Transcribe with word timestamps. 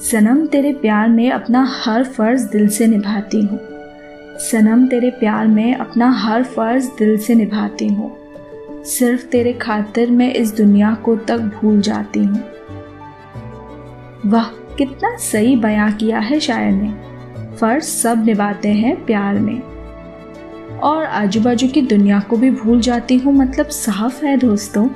सनम 0.00 0.46
तेरे 0.46 0.72
प्यार 0.72 1.08
में 1.08 1.30
अपना 1.30 1.64
हर 1.70 2.04
फ़र्ज़ 2.04 2.48
दिल 2.48 2.68
से 2.68 2.86
निभाती 2.86 3.40
हूँ। 3.42 3.60
सनम 4.38 4.86
तेरे 4.86 5.10
प्यार 5.10 5.46
में 5.46 5.74
अपना 5.74 6.10
हर 6.10 6.44
फ़र्ज़ 6.44 6.88
दिल 6.88 7.18
से 7.18 7.34
निभाती 7.34 7.88
हूँ। 7.88 8.16
सिर्फ़ 8.84 9.26
तेरे 9.26 9.52
खातिर 9.52 10.10
मैं 10.10 10.34
इस 10.34 10.56
दुनिया 10.56 10.94
को 10.94 11.16
तक 11.16 11.38
भूल 11.38 11.80
जाती 11.80 12.24
हूँ। 12.24 12.40
वाह, 14.26 14.44
कितना 14.76 15.16
सही 15.16 15.56
बयां 15.56 15.92
किया 15.92 16.18
है 16.18 16.40
शायर 16.40 16.72
ने। 16.72 16.94
फ़र्ज़ 17.56 17.84
सब 17.84 18.24
निभाते 18.24 18.68
हैं 18.68 19.04
प्यार 19.04 19.34
में। 19.34 19.60
और 20.78 21.04
आजू 21.04 21.40
बाजू 21.40 21.68
की 21.68 21.82
दुनिया 21.82 22.20
को 22.20 22.36
भी 22.36 22.50
भूल 22.50 22.80
जाती 22.80 23.16
हूँ 23.16 23.34
मतलब 23.34 23.66
साफ़ 23.66 24.24
है 24.24 24.36
दोस्तों, 24.36 24.88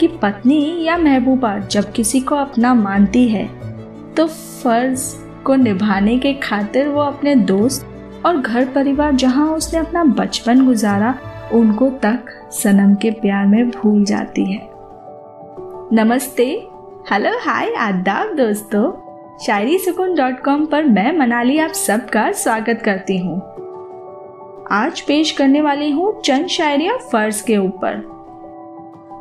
कि 0.00 0.08
पत्नी 0.08 0.84
या 0.84 0.98
महबूबा 0.98 1.58
जब 1.58 1.92
किसी 1.92 2.20
को 2.20 2.34
अपना 2.34 2.74
मानती 2.74 3.28
है 3.28 3.61
तो 4.16 4.26
फ़र्ज़ 4.26 5.16
को 5.44 5.54
निभाने 5.54 6.18
के 6.18 6.34
खातिर 6.34 6.88
वो 6.88 7.00
अपने 7.00 7.34
दोस्त 7.34 7.86
और 8.26 8.36
घर 8.36 8.64
परिवार 8.64 9.12
जहाँ 9.12 9.56
उसने 9.56 9.80
अपना 9.80 10.04
बचपन 10.04 10.66
गुजारा, 10.66 11.14
उनको 11.52 11.90
तक 11.90 12.50
सनम 12.52 12.94
के 12.94 13.10
प्यार 13.10 13.46
में 13.46 13.70
भूल 13.70 14.04
जाती 14.04 14.52
है। 14.52 14.70
नमस्ते। 15.92 16.68
हेलो, 17.10 17.30
हाय 17.38 17.74
आदाब 17.74 18.36
दोस्तों। 18.36 18.92
शायरी 19.38 19.78
सुकून 19.78 20.14
डॉट 20.14 20.40
कॉम 20.44 20.66
पर 20.66 20.84
मैं 20.84 21.18
मनाली 21.18 21.58
आप 21.58 21.70
सबका 21.70 22.32
स्वागत 22.32 22.82
करती 22.84 23.18
हूँ। 23.18 23.40
आज 24.70 25.00
पेश 25.00 25.30
करने 25.30 25.60
वाली 25.60 25.90
हूँ 25.90 26.20
चंद 26.20 26.46
शायरिया 26.46 26.96
फ़र्ज़ 26.96 27.44
के 27.44 27.56
ऊपर। 27.56 28.21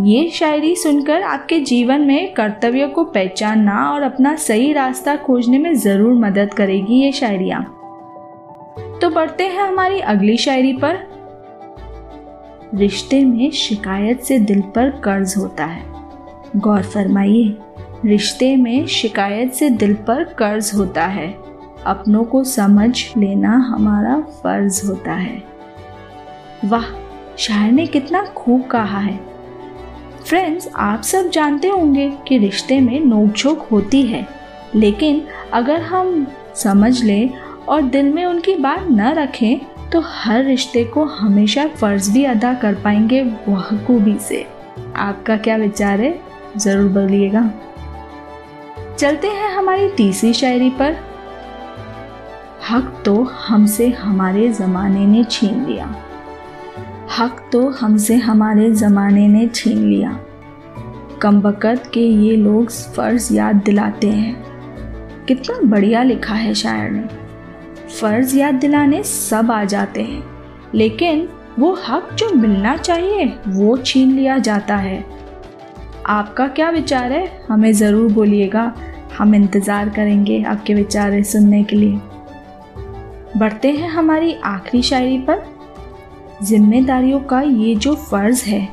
ये 0.00 0.30
शायरी 0.30 0.76
सुनकर 0.76 1.22
आपके 1.22 1.60
जीवन 1.60 2.00
में 2.00 2.34
कर्तव्य 2.34 2.86
को 2.86 3.04
पहचानना 3.04 3.90
और 3.90 4.02
अपना 4.02 4.36
सही 4.36 4.72
रास्ता 4.72 5.16
खोजने 5.16 5.58
में 5.58 5.74
ज़रूर 5.74 6.12
मदद 6.14 6.54
करेगी 6.54 6.94
ये 6.94 7.12
शायरिया। 7.12 7.60
तो 9.00 9.10
बढ़ते 9.10 9.48
हैं 9.48 9.62
हमारी 9.62 10.00
अगली 10.00 10.36
शायरी 10.36 10.72
पर। 10.72 10.98
रिश्ते 12.74 13.24
में 13.24 13.50
शिकायत 13.50 14.20
से 14.20 14.38
दिल 14.38 14.60
पर 14.60 14.90
कर्ज 14.90 15.34
होता 15.36 15.64
है। 15.64 15.84
गौर 16.56 16.82
फरमाइए, 16.82 17.56
रिश्ते 18.04 18.56
में 18.56 18.86
शिकायत 18.86 19.52
से 19.52 19.70
दिल 19.70 19.94
पर 19.94 20.24
कर्ज 20.24 20.72
होता 20.74 21.04
है। 21.06 21.28
अपनों 21.86 22.24
को 22.24 22.44
समझ 22.44 23.04
लेना 23.16 23.50
हमारा 23.50 24.20
फ़र्ज़ 24.20 24.86
होता 24.86 25.12
है। 25.12 25.42
वाह, 26.64 26.84
शायर 27.38 27.72
ने 27.72 27.86
कितना 27.86 28.24
खूब 28.24 28.62
कहा 28.62 28.98
है। 28.98 29.33
फ्रेंड्स 30.26 30.68
आप 30.76 31.02
सब 31.02 31.28
जानते 31.30 31.68
होंगे 31.68 32.08
कि 32.28 32.38
रिश्ते 32.38 32.80
में 32.80 33.00
नोकझोंक 33.00 33.66
होती 33.72 34.02
है। 34.02 34.26
लेकिन 34.74 35.22
अगर 35.52 35.80
हम 35.80 36.26
समझ 36.56 37.02
लें 37.02 37.30
और 37.68 37.82
दिल 37.82 38.12
में 38.12 38.24
उनकी 38.24 38.54
बात 38.56 38.86
न 38.90 39.12
रखें 39.14 39.90
तो 39.90 40.00
हर 40.04 40.44
रिश्ते 40.44 40.84
को 40.84 41.04
हमेशा 41.04 41.66
फ़र्ज़ 41.70 42.10
भी 42.12 42.24
अदा 42.24 42.52
कर 42.54 42.74
पाएँगे 42.74 43.22
बखूबी 43.22 44.16
से। 44.18 44.46
आपका 44.96 45.36
क्या 45.36 45.56
विचार 45.56 46.00
है? 46.00 46.18
ज़रूर 46.56 46.90
बोलिएगा। 46.92 47.50
चलते 48.98 49.28
हैं 49.28 49.50
हमारी 49.50 49.88
तीसरी 49.90 50.32
शायरी 50.32 50.70
पर। 50.70 50.96
हक 52.70 53.02
तो 53.06 53.22
हमसे 53.22 53.88
हमारे 53.90 54.48
ज़माने 54.52 55.06
ने 55.06 55.24
छीन 55.24 55.64
लिया। 55.66 55.94
हक 57.10 57.50
तो 57.52 57.68
हमसे 57.68 58.16
हमारे 58.16 58.70
ज़माने 58.70 59.28
ने 59.28 59.48
छीन 59.48 59.78
लिया। 59.78 60.20
कम 61.22 61.40
वक़्त 61.40 61.90
के 61.94 62.00
ये 62.00 62.36
लोग 62.36 62.70
फ़र्ज़ 62.70 63.34
याद 63.34 63.56
दिलाते 63.56 64.08
हैं। 64.08 64.44
कितना 65.26 65.58
बढ़िया 65.66 66.02
लिखा 66.02 66.34
है 66.34 66.54
शायर 66.54 66.90
ने। 66.90 67.02
फ़र्ज़ 68.00 68.36
याद 68.36 68.54
दिलाने 68.54 69.02
सब 69.02 69.50
आ 69.50 69.64
जाते 69.64 70.02
हैं। 70.02 70.24
लेकिन 70.74 71.28
वो 71.58 71.78
हक 71.88 72.08
जो 72.12 72.34
मिलना 72.34 72.76
चाहिए, 72.76 73.32
वो 73.48 73.76
छीन 73.76 74.12
लिया 74.12 74.38
जाता 74.38 74.76
है। 74.76 75.04
आपका 76.06 76.48
क्या 76.48 76.70
विचार 76.70 77.12
है? 77.12 77.46
हमें 77.50 77.72
ज़रूर 77.72 78.12
बोलिएगा। 78.12 78.74
हम 79.18 79.34
इंतज़ार 79.34 79.88
करेंगे 79.88 80.42
आपके 80.42 80.74
विचार 80.74 81.22
सुनने 81.22 81.64
के 81.64 81.76
लिए। 81.76 82.00
बढ़ते 83.36 83.70
हैं 83.70 83.88
हमारी 83.88 84.34
आखिरी 84.34 84.82
शायरी 84.82 85.18
पर। 85.18 85.53
जिम्मेदारियों 86.42 87.20
का 87.20 87.40
ये 87.40 87.74
जो 87.74 87.94
फ़र्ज़ 87.94 88.44
है। 88.44 88.68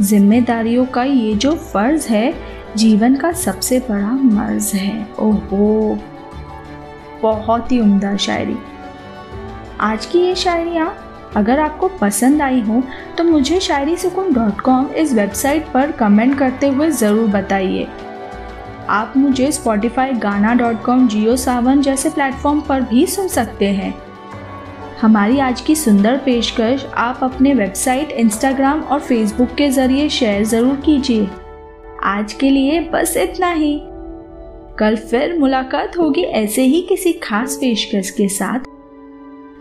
जिम्मेदारियों 0.00 0.86
का 0.86 1.02
ये 1.04 1.34
जो 1.34 1.54
फ़र्ज़ 1.54 2.08
है, 2.08 2.32
जीवन 2.76 3.14
का 3.16 3.30
सबसे 3.32 3.78
बड़ा 3.80 4.10
मर्ज 4.12 4.70
है। 4.74 5.06
ओहो! 5.18 5.98
बहुत 7.22 7.72
ही 7.72 7.80
उम्दा 7.80 8.16
शायरी। 8.16 8.56
आज 9.80 10.06
की 10.06 10.18
ये 10.18 10.34
शायरियाँ, 10.34 10.94
अगर 11.36 11.60
आपको 11.60 11.88
पसंद 12.00 12.42
आई 12.42 12.60
हो 12.60 12.82
तो 13.18 13.24
मुझे 13.24 13.60
शायरी 13.60 13.96
सुकून 13.96 14.32
डॉट 14.32 14.60
कॉम 14.60 14.86
इस 14.86 15.12
वेबसाइट 15.14 15.66
पर 15.74 15.92
कमेंट 15.92 16.38
करते 16.38 16.68
हुए 16.68 16.90
ज़रूर 16.90 17.28
बताइए। 17.28 17.86
आप 18.88 19.12
मुझे 19.16 19.52
स्पॉटिफाई 19.52 20.12
गाना 20.12 20.54
डॉट 20.54 20.82
कॉम 20.82 21.08
जियो 21.08 21.36
सावन 21.36 21.82
जैसे 21.82 22.10
प्लेटफॉर्म 22.10 22.60
पर 22.60 22.80
भी 22.80 23.06
सुन 23.06 23.28
सकते 23.28 23.68
हैं। 23.68 23.94
हमारी 25.00 25.38
आज 25.38 25.60
की 25.60 25.74
सुंदर 25.76 26.16
पेशकश 26.16 26.84
आप 26.94 27.20
अपने 27.22 27.54
वेबसाइट, 27.54 28.10
इंस्टाग्राम 28.10 28.80
और 28.80 29.00
फेसबुक 29.00 29.54
के 29.54 29.68
ज़रिए 29.70 30.08
शेयर 30.08 30.44
ज़रूर 30.44 30.74
कीजिए। 30.76 31.28
आज 32.04 32.32
के 32.32 32.50
लिए 32.50 32.80
बस 32.80 33.16
इतना 33.16 33.52
ही। 33.52 33.80
कल 34.78 34.96
फिर 34.96 35.38
मुलाकात 35.38 35.98
होगी 35.98 36.22
ऐसे 36.22 36.62
ही 36.62 36.82
किसी 36.82 37.12
खास 37.12 37.56
पेशकश 37.56 38.10
के 38.10 38.28
साथ। 38.28 38.58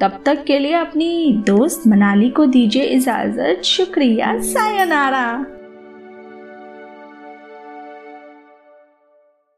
तब 0.01 0.19
तक 0.25 0.43
के 0.43 0.59
लिए 0.59 0.73
अपनी 0.73 1.43
दोस्त 1.47 1.87
मनाली 1.87 2.29
को 2.29 2.45
दीजिए 2.45 2.83
इजाज़त। 2.83 3.61
शुक्रिया, 3.63 4.39
सायनारा। 4.41 5.45